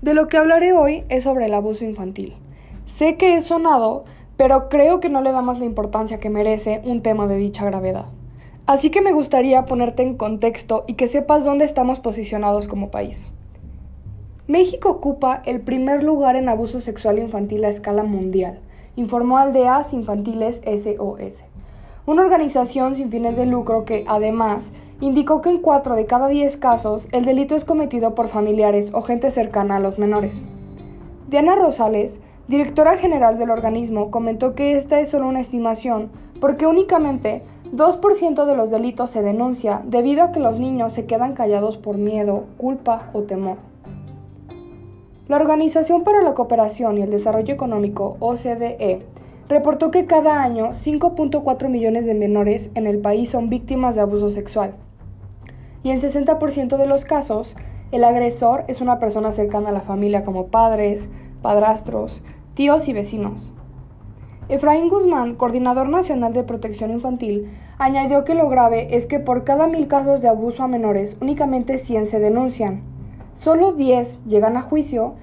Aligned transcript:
De 0.00 0.14
lo 0.14 0.28
que 0.28 0.36
hablaré 0.36 0.72
hoy 0.72 1.02
es 1.08 1.24
sobre 1.24 1.46
el 1.46 1.54
abuso 1.54 1.84
infantil. 1.84 2.36
Sé 2.86 3.16
que 3.16 3.34
es 3.34 3.44
sonado, 3.44 4.04
pero 4.36 4.68
creo 4.68 5.00
que 5.00 5.08
no 5.08 5.22
le 5.22 5.32
damos 5.32 5.58
la 5.58 5.64
importancia 5.64 6.20
que 6.20 6.30
merece 6.30 6.80
un 6.84 7.02
tema 7.02 7.26
de 7.26 7.34
dicha 7.34 7.64
gravedad. 7.64 8.06
Así 8.66 8.90
que 8.90 9.00
me 9.00 9.12
gustaría 9.12 9.66
ponerte 9.66 10.04
en 10.04 10.16
contexto 10.16 10.84
y 10.86 10.94
que 10.94 11.08
sepas 11.08 11.44
dónde 11.44 11.64
estamos 11.64 11.98
posicionados 11.98 12.68
como 12.68 12.92
país. 12.92 13.26
México 14.46 14.88
ocupa 14.88 15.42
el 15.46 15.62
primer 15.62 16.04
lugar 16.04 16.36
en 16.36 16.48
abuso 16.48 16.80
sexual 16.80 17.18
infantil 17.18 17.64
a 17.64 17.68
escala 17.68 18.04
mundial, 18.04 18.60
informó 18.94 19.38
Aldeas 19.38 19.92
Infantiles 19.92 20.60
SOS, 20.64 21.42
una 22.06 22.22
organización 22.22 22.94
sin 22.94 23.10
fines 23.10 23.36
de 23.36 23.46
lucro 23.46 23.84
que, 23.84 24.04
además, 24.06 24.70
indicó 25.00 25.40
que 25.42 25.50
en 25.50 25.58
4 25.58 25.94
de 25.94 26.06
cada 26.06 26.28
10 26.28 26.56
casos 26.56 27.08
el 27.12 27.24
delito 27.24 27.54
es 27.54 27.64
cometido 27.64 28.14
por 28.14 28.28
familiares 28.28 28.90
o 28.92 29.02
gente 29.02 29.30
cercana 29.30 29.76
a 29.76 29.80
los 29.80 29.98
menores. 29.98 30.42
Diana 31.28 31.54
Rosales, 31.54 32.20
directora 32.48 32.96
general 32.96 33.38
del 33.38 33.50
organismo, 33.50 34.10
comentó 34.10 34.54
que 34.54 34.76
esta 34.76 35.00
es 35.00 35.10
solo 35.10 35.28
una 35.28 35.40
estimación 35.40 36.10
porque 36.40 36.66
únicamente 36.66 37.42
2% 37.72 38.44
de 38.46 38.56
los 38.56 38.70
delitos 38.70 39.10
se 39.10 39.22
denuncia 39.22 39.82
debido 39.84 40.22
a 40.22 40.32
que 40.32 40.40
los 40.40 40.58
niños 40.58 40.92
se 40.94 41.06
quedan 41.06 41.34
callados 41.34 41.76
por 41.76 41.98
miedo, 41.98 42.44
culpa 42.56 43.10
o 43.12 43.22
temor. 43.22 43.58
La 45.28 45.36
Organización 45.36 46.04
para 46.04 46.22
la 46.22 46.34
Cooperación 46.34 46.96
y 46.96 47.02
el 47.02 47.10
Desarrollo 47.10 47.52
Económico, 47.52 48.16
OCDE, 48.20 49.02
reportó 49.48 49.90
que 49.90 50.06
cada 50.06 50.42
año 50.42 50.72
5.4 50.72 51.68
millones 51.68 52.06
de 52.06 52.14
menores 52.14 52.70
en 52.74 52.86
el 52.86 52.98
país 53.00 53.28
son 53.28 53.50
víctimas 53.50 53.94
de 53.94 54.00
abuso 54.00 54.30
sexual. 54.30 54.74
Y 55.82 55.90
en 55.90 56.00
60% 56.00 56.76
de 56.76 56.86
los 56.86 57.04
casos, 57.04 57.56
el 57.92 58.04
agresor 58.04 58.64
es 58.68 58.80
una 58.80 58.98
persona 58.98 59.32
cercana 59.32 59.70
a 59.70 59.72
la 59.72 59.80
familia 59.80 60.24
como 60.24 60.48
padres, 60.48 61.08
padrastros, 61.40 62.22
tíos 62.54 62.88
y 62.88 62.92
vecinos. 62.92 63.52
Efraín 64.48 64.88
Guzmán, 64.88 65.34
coordinador 65.34 65.88
nacional 65.88 66.32
de 66.32 66.42
protección 66.42 66.90
infantil, 66.90 67.50
añadió 67.78 68.24
que 68.24 68.34
lo 68.34 68.48
grave 68.48 68.96
es 68.96 69.06
que 69.06 69.20
por 69.20 69.44
cada 69.44 69.66
mil 69.66 69.88
casos 69.88 70.22
de 70.22 70.28
abuso 70.28 70.62
a 70.62 70.68
menores, 70.68 71.16
únicamente 71.20 71.78
100 71.78 72.06
se 72.06 72.18
denuncian. 72.18 72.82
Solo 73.34 73.72
10 73.72 74.18
llegan 74.26 74.56
a 74.56 74.62
juicio 74.62 75.14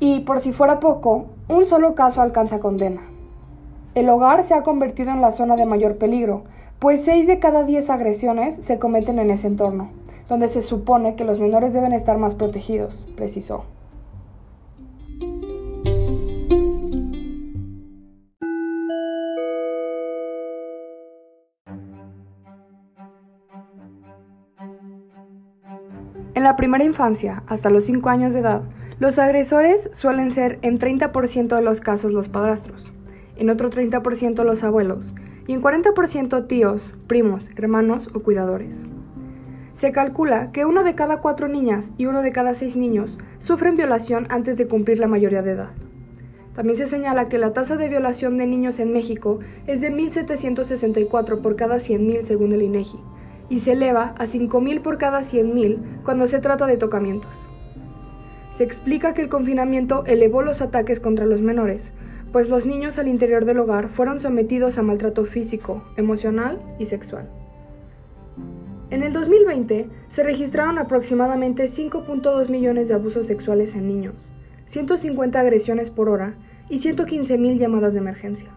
y, 0.00 0.20
por 0.20 0.40
si 0.40 0.52
fuera 0.52 0.80
poco, 0.80 1.26
un 1.48 1.66
solo 1.66 1.94
caso 1.94 2.20
alcanza 2.20 2.58
condena. 2.58 3.02
El 3.94 4.08
hogar 4.08 4.44
se 4.44 4.54
ha 4.54 4.62
convertido 4.62 5.10
en 5.10 5.20
la 5.20 5.32
zona 5.32 5.56
de 5.56 5.66
mayor 5.66 5.96
peligro, 5.96 6.42
pues 6.78 7.04
6 7.04 7.26
de 7.26 7.40
cada 7.40 7.64
10 7.64 7.90
agresiones 7.90 8.54
se 8.56 8.78
cometen 8.78 9.18
en 9.18 9.30
ese 9.30 9.48
entorno, 9.48 9.90
donde 10.28 10.48
se 10.48 10.62
supone 10.62 11.16
que 11.16 11.24
los 11.24 11.40
menores 11.40 11.72
deben 11.72 11.92
estar 11.92 12.18
más 12.18 12.36
protegidos, 12.36 13.04
precisó. 13.16 13.64
En 26.34 26.44
la 26.44 26.54
primera 26.54 26.84
infancia, 26.84 27.42
hasta 27.48 27.70
los 27.70 27.84
5 27.84 28.08
años 28.08 28.32
de 28.32 28.38
edad, 28.38 28.62
los 29.00 29.18
agresores 29.18 29.90
suelen 29.92 30.30
ser 30.30 30.60
en 30.62 30.78
30% 30.78 31.56
de 31.56 31.62
los 31.62 31.80
casos 31.80 32.12
los 32.12 32.28
padrastros, 32.28 32.92
en 33.36 33.50
otro 33.50 33.70
30% 33.70 34.44
los 34.44 34.62
abuelos 34.62 35.12
y 35.48 35.54
en 35.54 35.62
40% 35.62 36.46
tíos, 36.46 36.94
primos, 37.08 37.50
hermanos 37.56 38.08
o 38.14 38.20
cuidadores. 38.20 38.86
Se 39.72 39.92
calcula 39.92 40.52
que 40.52 40.66
una 40.66 40.82
de 40.82 40.94
cada 40.94 41.20
cuatro 41.20 41.48
niñas 41.48 41.90
y 41.96 42.04
uno 42.04 42.20
de 42.20 42.32
cada 42.32 42.52
seis 42.52 42.76
niños 42.76 43.18
sufren 43.38 43.74
violación 43.74 44.26
antes 44.28 44.58
de 44.58 44.68
cumplir 44.68 44.98
la 44.98 45.08
mayoría 45.08 45.40
de 45.40 45.52
edad. 45.52 45.70
También 46.54 46.76
se 46.76 46.86
señala 46.86 47.28
que 47.28 47.38
la 47.38 47.54
tasa 47.54 47.76
de 47.76 47.88
violación 47.88 48.36
de 48.36 48.46
niños 48.46 48.78
en 48.78 48.92
México 48.92 49.38
es 49.66 49.80
de 49.80 49.90
1.764 49.90 51.40
por 51.40 51.56
cada 51.56 51.76
100.000 51.76 52.22
según 52.22 52.52
el 52.52 52.62
INEGI, 52.62 52.98
y 53.48 53.60
se 53.60 53.72
eleva 53.72 54.14
a 54.18 54.26
5.000 54.26 54.82
por 54.82 54.98
cada 54.98 55.20
100.000 55.20 56.02
cuando 56.02 56.26
se 56.26 56.40
trata 56.40 56.66
de 56.66 56.76
tocamientos. 56.76 57.48
Se 58.50 58.64
explica 58.64 59.14
que 59.14 59.22
el 59.22 59.28
confinamiento 59.30 60.04
elevó 60.04 60.42
los 60.42 60.60
ataques 60.60 61.00
contra 61.00 61.24
los 61.24 61.40
menores, 61.40 61.92
pues 62.32 62.48
los 62.48 62.66
niños 62.66 62.98
al 62.98 63.08
interior 63.08 63.44
del 63.44 63.58
hogar 63.58 63.88
fueron 63.88 64.20
sometidos 64.20 64.78
a 64.78 64.82
maltrato 64.82 65.24
físico, 65.24 65.82
emocional 65.96 66.60
y 66.78 66.86
sexual. 66.86 67.28
En 68.90 69.02
el 69.02 69.12
2020 69.12 69.88
se 70.08 70.22
registraron 70.22 70.78
aproximadamente 70.78 71.64
5.2 71.64 72.48
millones 72.48 72.88
de 72.88 72.94
abusos 72.94 73.26
sexuales 73.26 73.74
en 73.74 73.86
niños, 73.86 74.14
150 74.66 75.38
agresiones 75.38 75.90
por 75.90 76.08
hora 76.08 76.34
y 76.70 76.78
115.000 76.78 77.58
llamadas 77.58 77.92
de 77.92 78.00
emergencia. 78.00 78.48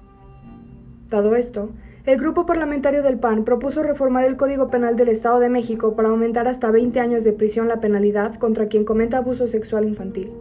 Dado 1.10 1.36
esto, 1.36 1.72
el 2.06 2.18
grupo 2.18 2.46
parlamentario 2.46 3.04
del 3.04 3.20
PAN 3.20 3.44
propuso 3.44 3.84
reformar 3.84 4.24
el 4.24 4.38
Código 4.38 4.70
Penal 4.70 4.96
del 4.96 5.10
Estado 5.10 5.40
de 5.40 5.50
México 5.50 5.96
para 5.96 6.10
aumentar 6.10 6.48
hasta 6.48 6.72
20 6.72 7.00
años 7.00 7.24
de 7.24 7.34
prisión 7.34 7.68
la 7.68 7.80
penalidad 7.80 8.36
contra 8.36 8.68
quien 8.68 8.86
cometa 8.86 9.18
abuso 9.18 9.48
sexual 9.48 9.88
infantil, 9.88 10.32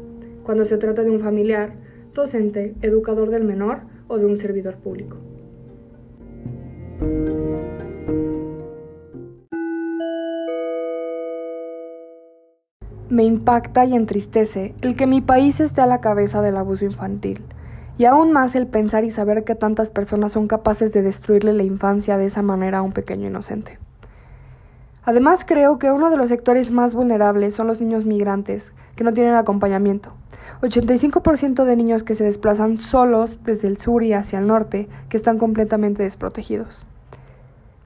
cuando 0.42 0.64
se 0.64 0.78
trata 0.78 1.02
de 1.02 1.10
un 1.10 1.20
familiar, 1.20 1.72
docente, 2.14 2.74
educador 2.82 3.30
del 3.30 3.44
menor 3.44 3.80
o 4.08 4.18
de 4.18 4.26
un 4.26 4.36
servidor 4.36 4.76
público. 4.76 5.16
Me 13.08 13.24
impacta 13.24 13.84
y 13.84 13.94
entristece 13.94 14.72
el 14.82 14.94
que 14.94 15.08
mi 15.08 15.20
país 15.20 15.58
esté 15.58 15.80
a 15.80 15.86
la 15.86 16.00
cabeza 16.00 16.42
del 16.42 16.56
abuso 16.56 16.84
infantil 16.84 17.42
y 17.98 18.04
aún 18.04 18.32
más 18.32 18.54
el 18.54 18.66
pensar 18.66 19.04
y 19.04 19.10
saber 19.10 19.44
que 19.44 19.54
tantas 19.54 19.90
personas 19.90 20.32
son 20.32 20.46
capaces 20.46 20.92
de 20.92 21.02
destruirle 21.02 21.52
la 21.52 21.64
infancia 21.64 22.16
de 22.16 22.26
esa 22.26 22.40
manera 22.40 22.78
a 22.78 22.82
un 22.82 22.92
pequeño 22.92 23.26
inocente. 23.26 23.78
Además 25.02 25.44
creo 25.46 25.78
que 25.78 25.90
uno 25.90 26.08
de 26.08 26.16
los 26.16 26.28
sectores 26.28 26.70
más 26.70 26.94
vulnerables 26.94 27.54
son 27.54 27.66
los 27.66 27.80
niños 27.80 28.06
migrantes, 28.06 28.72
que 28.96 29.04
no 29.04 29.12
tienen 29.12 29.34
acompañamiento. 29.34 30.12
85% 30.62 31.64
de 31.64 31.76
niños 31.76 32.02
que 32.02 32.14
se 32.14 32.24
desplazan 32.24 32.76
solos 32.76 33.40
desde 33.44 33.68
el 33.68 33.78
sur 33.78 34.02
y 34.02 34.12
hacia 34.12 34.38
el 34.38 34.46
norte, 34.46 34.88
que 35.08 35.16
están 35.16 35.38
completamente 35.38 36.02
desprotegidos. 36.02 36.86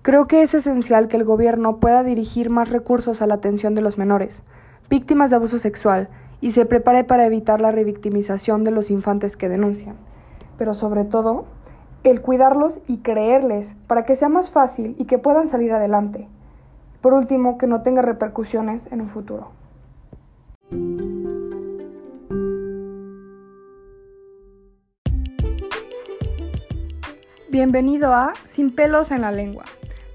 Creo 0.02 0.26
que 0.26 0.42
es 0.42 0.54
esencial 0.54 1.08
que 1.08 1.16
el 1.16 1.24
gobierno 1.24 1.76
pueda 1.76 2.02
dirigir 2.02 2.50
más 2.50 2.70
recursos 2.70 3.22
a 3.22 3.26
la 3.26 3.34
atención 3.34 3.74
de 3.74 3.80
los 3.80 3.96
menores, 3.96 4.42
víctimas 4.90 5.30
de 5.30 5.36
abuso 5.36 5.58
sexual, 5.58 6.08
y 6.40 6.50
se 6.50 6.66
prepare 6.66 7.04
para 7.04 7.24
evitar 7.24 7.60
la 7.60 7.70
revictimización 7.70 8.64
de 8.64 8.70
los 8.70 8.90
infantes 8.90 9.36
que 9.36 9.48
denuncian. 9.48 9.96
Pero 10.58 10.74
sobre 10.74 11.04
todo, 11.04 11.46
el 12.02 12.20
cuidarlos 12.20 12.80
y 12.86 12.98
creerles 12.98 13.76
para 13.86 14.04
que 14.04 14.14
sea 14.14 14.28
más 14.28 14.50
fácil 14.50 14.94
y 14.98 15.06
que 15.06 15.18
puedan 15.18 15.48
salir 15.48 15.72
adelante. 15.72 16.28
Por 17.00 17.14
último, 17.14 17.56
que 17.56 17.66
no 17.66 17.82
tenga 17.82 18.02
repercusiones 18.02 18.90
en 18.92 19.00
un 19.00 19.08
futuro. 19.08 19.52
Bienvenido 27.54 28.12
a 28.12 28.32
Sin 28.46 28.74
pelos 28.74 29.12
en 29.12 29.20
la 29.20 29.30
lengua, 29.30 29.62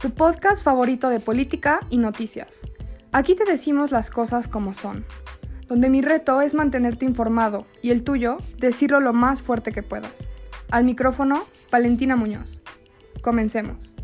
tu 0.02 0.12
podcast 0.12 0.62
favorito 0.62 1.08
de 1.08 1.22
política 1.22 1.80
y 1.90 1.98
noticias. 1.98 2.60
Aquí 3.14 3.34
te 3.34 3.46
decimos 3.46 3.92
las 3.92 4.10
cosas 4.10 4.50
como 4.50 4.74
son 4.74 5.06
donde 5.70 5.90
mi 5.90 6.02
reto 6.02 6.42
es 6.42 6.54
mantenerte 6.54 7.06
informado 7.06 7.66
y 7.82 7.92
el 7.92 8.04
tuyo, 8.04 8.40
decirlo 8.58 9.00
lo 9.00 9.14
más 9.14 9.42
fuerte 9.42 9.72
que 9.72 9.84
puedas. 9.84 10.12
Al 10.70 10.84
micrófono, 10.84 11.46
Valentina 11.72 12.18
Muñoz. 12.18 12.62
Comencemos. 13.22 13.96